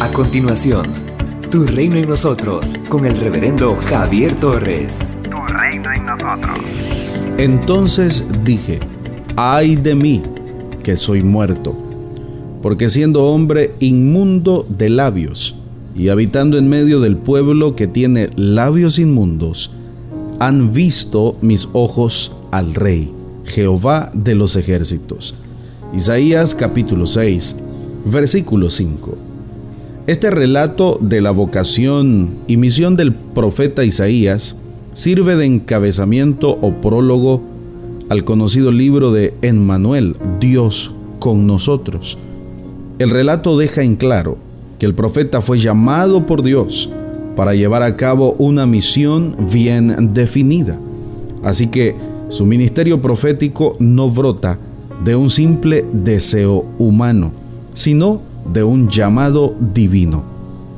A 0.00 0.10
continuación, 0.14 0.86
Tu 1.50 1.66
Reino 1.66 1.96
en 1.96 2.08
Nosotros, 2.08 2.72
con 2.88 3.04
el 3.04 3.20
reverendo 3.20 3.76
Javier 3.76 4.34
Torres. 4.40 4.98
Tu 5.24 5.36
Reino 5.52 5.92
en 5.94 6.06
Nosotros. 6.06 6.58
Entonces 7.36 8.24
dije, 8.42 8.78
ay 9.36 9.76
de 9.76 9.94
mí, 9.94 10.22
que 10.82 10.96
soy 10.96 11.22
muerto, 11.22 11.76
porque 12.62 12.88
siendo 12.88 13.24
hombre 13.24 13.74
inmundo 13.80 14.66
de 14.70 14.88
labios, 14.88 15.56
y 15.94 16.08
habitando 16.08 16.56
en 16.56 16.70
medio 16.70 17.00
del 17.00 17.18
pueblo 17.18 17.76
que 17.76 17.86
tiene 17.86 18.30
labios 18.36 18.98
inmundos, 18.98 19.70
han 20.38 20.72
visto 20.72 21.36
mis 21.42 21.68
ojos 21.74 22.32
al 22.52 22.74
Rey, 22.74 23.12
Jehová 23.44 24.10
de 24.14 24.34
los 24.34 24.56
ejércitos. 24.56 25.34
Isaías 25.92 26.54
capítulo 26.54 27.06
6, 27.06 27.56
versículo 28.06 28.70
5. 28.70 29.29
Este 30.10 30.28
relato 30.32 30.98
de 31.00 31.20
la 31.20 31.30
vocación 31.30 32.30
y 32.48 32.56
misión 32.56 32.96
del 32.96 33.14
profeta 33.14 33.84
Isaías 33.84 34.56
sirve 34.92 35.36
de 35.36 35.46
encabezamiento 35.46 36.58
o 36.60 36.72
prólogo 36.80 37.42
al 38.08 38.24
conocido 38.24 38.72
libro 38.72 39.12
de 39.12 39.34
Emmanuel, 39.40 40.16
Dios 40.40 40.92
con 41.20 41.46
nosotros. 41.46 42.18
El 42.98 43.10
relato 43.10 43.56
deja 43.56 43.84
en 43.84 43.94
claro 43.94 44.36
que 44.80 44.86
el 44.86 44.96
profeta 44.96 45.42
fue 45.42 45.60
llamado 45.60 46.26
por 46.26 46.42
Dios 46.42 46.90
para 47.36 47.54
llevar 47.54 47.84
a 47.84 47.96
cabo 47.96 48.34
una 48.40 48.66
misión 48.66 49.36
bien 49.52 50.12
definida. 50.12 50.76
Así 51.44 51.68
que 51.68 51.94
su 52.30 52.46
ministerio 52.46 53.00
profético 53.00 53.76
no 53.78 54.10
brota 54.10 54.58
de 55.04 55.14
un 55.14 55.30
simple 55.30 55.84
deseo 55.92 56.64
humano, 56.80 57.30
sino 57.74 58.28
de 58.52 58.62
un 58.62 58.88
llamado 58.88 59.54
divino. 59.74 60.22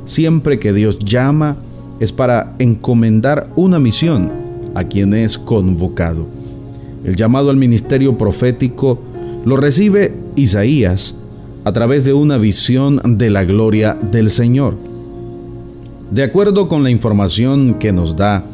Siempre 0.04 0.58
que 0.58 0.72
Dios 0.72 0.98
llama 0.98 1.56
es 2.00 2.12
para 2.12 2.54
encomendar 2.58 3.48
una 3.56 3.78
misión 3.78 4.30
a 4.74 4.84
quien 4.84 5.14
es 5.14 5.38
convocado. 5.38 6.26
El 7.04 7.16
llamado 7.16 7.50
al 7.50 7.56
ministerio 7.56 8.16
profético 8.16 8.98
lo 9.44 9.56
recibe 9.56 10.14
Isaías 10.36 11.18
a 11.64 11.72
través 11.72 12.04
de 12.04 12.12
una 12.12 12.38
visión 12.38 13.00
de 13.04 13.30
la 13.30 13.44
gloria 13.44 13.94
del 13.94 14.30
Señor. 14.30 14.76
De 16.10 16.22
acuerdo 16.22 16.68
con 16.68 16.82
la 16.82 16.90
información 16.90 17.74
que 17.74 17.92
nos 17.92 18.16
da, 18.16 18.44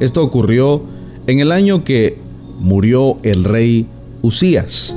esto 0.00 0.22
ocurrió 0.22 0.82
en 1.26 1.40
el 1.40 1.50
año 1.50 1.84
que 1.84 2.18
murió 2.60 3.18
el 3.22 3.44
rey 3.44 3.86
Usías, 4.22 4.96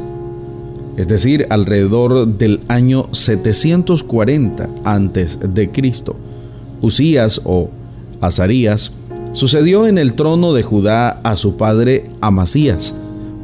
es 0.98 1.08
decir, 1.08 1.48
alrededor 1.50 2.28
del 2.28 2.60
año 2.68 3.06
740 3.12 4.70
antes 4.84 5.40
de 5.42 5.72
Cristo. 5.72 6.16
Usías 6.82 7.42
o 7.46 7.70
Azarías 8.20 8.92
sucedió 9.34 9.88
en 9.88 9.98
el 9.98 10.14
trono 10.14 10.54
de 10.54 10.64
Judá 10.64 11.22
a 11.24 11.36
su 11.36 11.56
padre 11.56 12.10
Amasías, 12.20 12.94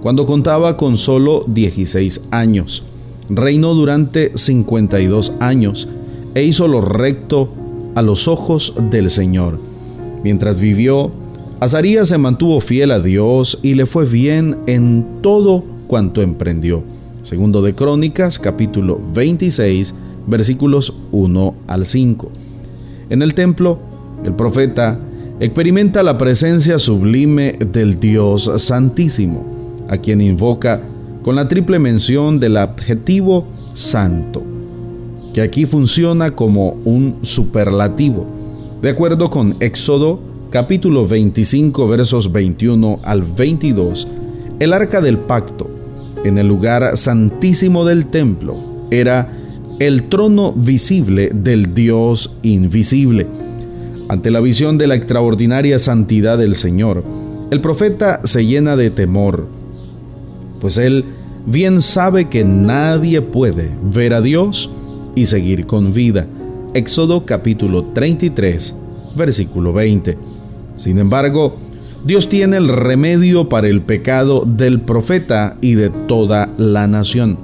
cuando 0.01 0.25
contaba 0.25 0.77
con 0.77 0.97
solo 0.97 1.45
16 1.47 2.21
años. 2.31 2.83
Reinó 3.29 3.73
durante 3.73 4.31
52 4.37 5.33
años 5.39 5.87
e 6.33 6.43
hizo 6.43 6.67
lo 6.67 6.81
recto 6.81 7.49
a 7.95 8.01
los 8.01 8.27
ojos 8.27 8.73
del 8.89 9.09
Señor. 9.09 9.59
Mientras 10.23 10.59
vivió, 10.59 11.11
Azarías 11.59 12.09
se 12.09 12.17
mantuvo 12.17 12.59
fiel 12.59 12.91
a 12.91 12.99
Dios 12.99 13.59
y 13.63 13.73
le 13.73 13.85
fue 13.85 14.05
bien 14.05 14.57
en 14.67 15.05
todo 15.21 15.63
cuanto 15.87 16.21
emprendió. 16.21 16.83
Segundo 17.27 17.61
de 17.61 17.75
Crónicas, 17.75 18.39
capítulo 18.39 19.01
26, 19.13 19.93
versículos 20.27 20.93
1 21.11 21.55
al 21.67 21.85
5. 21.85 22.31
En 23.09 23.21
el 23.21 23.33
templo, 23.33 23.79
el 24.23 24.31
profeta 24.31 24.97
experimenta 25.41 26.03
la 26.03 26.17
presencia 26.17 26.79
sublime 26.79 27.51
del 27.51 27.99
Dios 27.99 28.49
Santísimo, 28.55 29.43
a 29.89 29.97
quien 29.97 30.21
invoca 30.21 30.81
con 31.21 31.35
la 31.35 31.49
triple 31.49 31.79
mención 31.79 32.39
del 32.39 32.55
adjetivo 32.55 33.45
santo, 33.73 34.41
que 35.33 35.41
aquí 35.41 35.65
funciona 35.65 36.31
como 36.31 36.77
un 36.85 37.17
superlativo. 37.23 38.25
De 38.81 38.91
acuerdo 38.91 39.29
con 39.29 39.57
Éxodo 39.59 40.21
capítulo 40.49 41.05
25 41.05 41.89
versos 41.89 42.31
21 42.31 43.01
al 43.03 43.21
22, 43.23 44.07
el 44.61 44.71
arca 44.71 45.01
del 45.01 45.17
pacto 45.17 45.76
en 46.27 46.37
el 46.37 46.47
lugar 46.47 46.97
santísimo 46.97 47.85
del 47.85 48.07
templo 48.07 48.57
era 48.91 49.31
el 49.79 50.03
trono 50.03 50.53
visible 50.53 51.31
del 51.33 51.73
Dios 51.73 52.35
invisible. 52.43 53.27
Ante 54.09 54.31
la 54.31 54.39
visión 54.39 54.77
de 54.77 54.87
la 54.87 54.95
extraordinaria 54.95 55.79
santidad 55.79 56.37
del 56.37 56.55
Señor, 56.55 57.03
el 57.51 57.61
profeta 57.61 58.21
se 58.23 58.45
llena 58.45 58.75
de 58.75 58.89
temor, 58.89 59.47
pues 60.59 60.77
él 60.77 61.05
bien 61.45 61.81
sabe 61.81 62.27
que 62.27 62.43
nadie 62.43 63.21
puede 63.21 63.69
ver 63.81 64.13
a 64.13 64.21
Dios 64.21 64.69
y 65.15 65.25
seguir 65.25 65.65
con 65.65 65.93
vida. 65.93 66.27
Éxodo 66.73 67.25
capítulo 67.25 67.85
33, 67.93 68.75
versículo 69.15 69.73
20. 69.73 70.17
Sin 70.75 70.97
embargo, 70.99 71.57
Dios 72.05 72.29
tiene 72.29 72.57
el 72.57 72.67
remedio 72.67 73.49
para 73.49 73.67
el 73.67 73.81
pecado 73.81 74.43
del 74.45 74.81
profeta 74.81 75.57
y 75.61 75.73
de 75.73 75.89
toda 75.89 76.49
la 76.57 76.87
nación. 76.87 77.37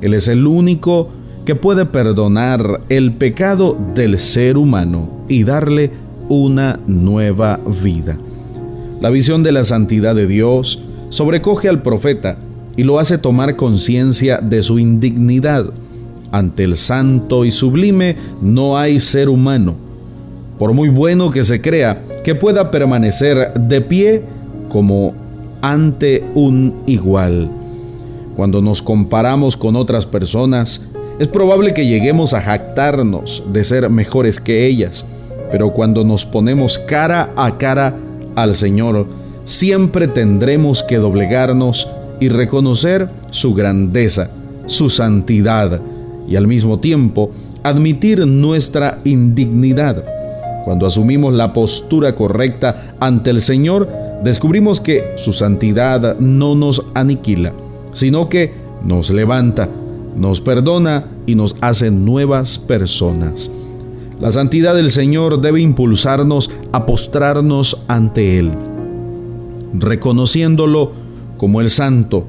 Él 0.00 0.14
es 0.14 0.28
el 0.28 0.46
único 0.46 1.08
que 1.44 1.54
puede 1.54 1.86
perdonar 1.86 2.80
el 2.88 3.12
pecado 3.12 3.76
del 3.94 4.18
ser 4.18 4.56
humano 4.58 5.24
y 5.28 5.44
darle 5.44 5.92
una 6.28 6.80
nueva 6.86 7.60
vida. 7.82 8.18
La 9.00 9.10
visión 9.10 9.42
de 9.42 9.52
la 9.52 9.64
santidad 9.64 10.14
de 10.14 10.26
Dios 10.26 10.82
sobrecoge 11.08 11.68
al 11.68 11.82
profeta 11.82 12.38
y 12.76 12.84
lo 12.84 12.98
hace 12.98 13.18
tomar 13.18 13.56
conciencia 13.56 14.38
de 14.38 14.62
su 14.62 14.78
indignidad. 14.78 15.72
Ante 16.32 16.64
el 16.64 16.76
santo 16.76 17.44
y 17.44 17.50
sublime 17.50 18.16
no 18.40 18.78
hay 18.78 19.00
ser 19.00 19.28
humano 19.28 19.91
por 20.62 20.74
muy 20.74 20.90
bueno 20.90 21.32
que 21.32 21.42
se 21.42 21.60
crea, 21.60 22.04
que 22.22 22.36
pueda 22.36 22.70
permanecer 22.70 23.52
de 23.54 23.80
pie 23.80 24.22
como 24.68 25.12
ante 25.60 26.22
un 26.36 26.84
igual. 26.86 27.50
Cuando 28.36 28.62
nos 28.62 28.80
comparamos 28.80 29.56
con 29.56 29.74
otras 29.74 30.06
personas, 30.06 30.86
es 31.18 31.26
probable 31.26 31.74
que 31.74 31.88
lleguemos 31.88 32.32
a 32.32 32.40
jactarnos 32.40 33.42
de 33.52 33.64
ser 33.64 33.90
mejores 33.90 34.38
que 34.38 34.64
ellas, 34.64 35.04
pero 35.50 35.72
cuando 35.72 36.04
nos 36.04 36.24
ponemos 36.24 36.78
cara 36.78 37.32
a 37.34 37.58
cara 37.58 37.96
al 38.36 38.54
Señor, 38.54 39.08
siempre 39.44 40.06
tendremos 40.06 40.84
que 40.84 40.98
doblegarnos 40.98 41.88
y 42.20 42.28
reconocer 42.28 43.08
su 43.32 43.52
grandeza, 43.52 44.30
su 44.66 44.90
santidad 44.90 45.80
y 46.28 46.36
al 46.36 46.46
mismo 46.46 46.78
tiempo 46.78 47.32
admitir 47.64 48.24
nuestra 48.28 49.00
indignidad 49.02 50.21
cuando 50.64 50.86
asumimos 50.86 51.34
la 51.34 51.52
postura 51.52 52.14
correcta 52.14 52.94
ante 53.00 53.30
el 53.30 53.40
Señor, 53.40 53.88
descubrimos 54.22 54.80
que 54.80 55.14
su 55.16 55.32
santidad 55.32 56.18
no 56.18 56.54
nos 56.54 56.84
aniquila, 56.94 57.52
sino 57.92 58.28
que 58.28 58.52
nos 58.84 59.10
levanta, 59.10 59.68
nos 60.16 60.40
perdona 60.40 61.06
y 61.26 61.34
nos 61.34 61.56
hace 61.60 61.90
nuevas 61.90 62.58
personas. 62.58 63.50
La 64.20 64.30
santidad 64.30 64.74
del 64.74 64.90
Señor 64.90 65.40
debe 65.40 65.60
impulsarnos 65.60 66.50
a 66.70 66.86
postrarnos 66.86 67.82
ante 67.88 68.38
Él, 68.38 68.52
reconociéndolo 69.74 70.92
como 71.36 71.60
el 71.60 71.70
santo, 71.70 72.24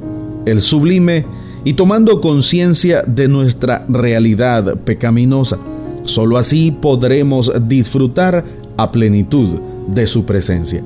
el 0.46 0.62
sublime 0.62 1.26
y 1.64 1.74
tomando 1.74 2.20
conciencia 2.20 3.04
de 3.04 3.28
nuestra 3.28 3.86
realidad 3.88 4.76
pecaminosa 4.78 5.60
Solo 6.06 6.38
así 6.38 6.72
podremos 6.72 7.52
disfrutar 7.68 8.44
a 8.78 8.92
plenitud 8.92 9.60
de 9.88 10.08
su 10.08 10.26
presencia 10.26 10.84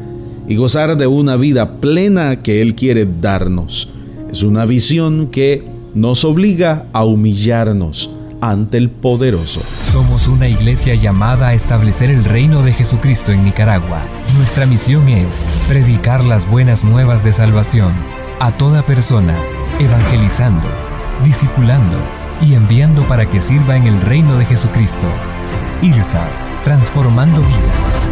y 0.48 0.56
gozar 0.56 0.96
de 0.98 1.08
una 1.08 1.36
vida 1.36 1.80
plena 1.80 2.42
que 2.42 2.62
Él 2.62 2.76
quiere 2.76 3.08
darnos. 3.20 3.90
Es 4.32 4.44
una 4.44 4.66
visión 4.66 5.28
que 5.28 5.64
nos 5.94 6.24
obliga 6.24 6.86
a 6.94 7.04
humillarnos 7.04 8.12
ante 8.42 8.78
el 8.78 8.90
poderoso. 8.90 9.62
Somos 9.92 10.28
una 10.28 10.48
iglesia 10.48 10.96
llamada 10.96 11.50
a 11.50 11.54
establecer 11.54 12.12
el 12.12 12.24
reino 12.24 12.62
de 12.62 12.74
Jesucristo 12.74 13.32
en 13.32 13.44
Nicaragua. 13.44 14.02
Nuestra 14.38 14.66
misión 14.66 15.08
es 15.10 15.48
predicar 15.68 16.24
las 16.24 16.48
buenas 16.50 16.84
nuevas 16.84 17.24
de 17.24 17.34
salvación 17.34 17.94
a 18.40 18.56
toda 18.56 18.86
persona, 18.86 19.36
evangelizando, 19.80 20.68
discipulando 21.26 21.98
y 22.42 22.54
enviando 22.54 23.04
para 23.08 23.26
que 23.30 23.42
sirva 23.42 23.76
en 23.76 23.84
el 23.84 24.02
reino 24.02 24.38
de 24.38 24.46
Jesucristo. 24.46 25.08
IRSA, 25.82 26.28
transformando 26.64 27.42
vidas. 27.42 28.08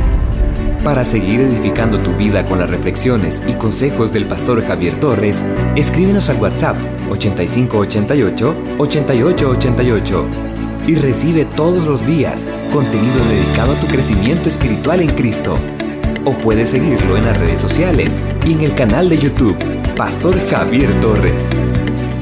Para 0.84 1.04
seguir 1.04 1.42
edificando 1.42 1.98
tu 1.98 2.14
vida 2.14 2.46
con 2.46 2.60
las 2.60 2.70
reflexiones 2.70 3.42
y 3.48 3.54
consejos 3.54 4.14
del 4.14 4.26
pastor 4.26 4.64
Javier 4.66 5.00
Torres, 5.00 5.44
escríbenos 5.76 6.30
al 6.30 6.38
WhatsApp 6.38 6.78
8588 7.10 8.56
8888. 8.78 10.28
y 10.88 10.96
recibe 10.96 11.46
todos 11.46 11.86
los 11.86 12.06
días 12.06 12.46
contenido 12.72 13.16
dedicado 13.30 13.74
a 13.74 13.80
tu 13.80 13.88
crecimiento 13.88 14.48
espiritual 14.48 15.02
en 15.02 15.16
Cristo. 15.16 15.58
O 16.24 16.34
puedes 16.34 16.70
seguirlo 16.70 17.18
en 17.18 17.26
las 17.26 17.38
redes 17.38 17.62
sociales 17.62 18.20
y 18.46 18.54
en 18.54 18.62
el 18.62 18.76
canal 18.76 19.10
de 19.10 19.18
YouTube, 19.18 19.58
Pastor 19.96 20.36
Javier 20.50 20.92
Torres. 21.02 21.50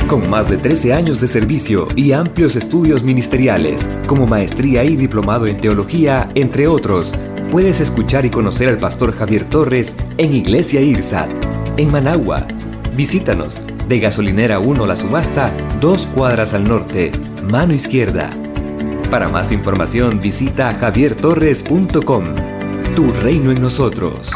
Con 0.07 0.29
más 0.29 0.49
de 0.49 0.57
13 0.57 0.93
años 0.93 1.19
de 1.19 1.27
servicio 1.27 1.87
y 1.95 2.11
amplios 2.11 2.55
estudios 2.55 3.03
ministeriales, 3.03 3.89
como 4.05 4.27
maestría 4.27 4.83
y 4.83 4.95
diplomado 4.95 5.47
en 5.47 5.59
teología, 5.59 6.29
entre 6.35 6.67
otros, 6.67 7.13
puedes 7.49 7.79
escuchar 7.79 8.25
y 8.25 8.29
conocer 8.29 8.69
al 8.69 8.77
Pastor 8.77 9.15
Javier 9.15 9.47
Torres 9.49 9.95
en 10.17 10.33
Iglesia 10.33 10.81
IRSAT, 10.81 11.29
en 11.77 11.91
Managua. 11.91 12.47
Visítanos 12.95 13.59
de 13.87 13.99
Gasolinera 13.99 14.59
1 14.59 14.85
La 14.85 14.95
Subasta, 14.95 15.51
dos 15.79 16.05
cuadras 16.07 16.53
al 16.53 16.65
norte, 16.65 17.11
mano 17.41 17.73
izquierda. 17.73 18.29
Para 19.09 19.29
más 19.29 19.51
información 19.51 20.21
visita 20.21 20.73
javiertorres.com. 20.73 22.35
Tu 22.95 23.11
reino 23.21 23.51
en 23.51 23.61
nosotros. 23.61 24.31